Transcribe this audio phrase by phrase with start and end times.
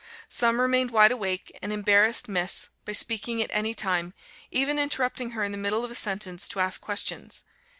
[0.29, 4.15] Some remained wide awake, and embarrassed Miss, by speaking at any time,
[4.49, 7.43] even interrupting her in the middle of a sentence, to ask questions.